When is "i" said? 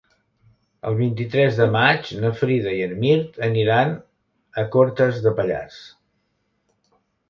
2.79-2.81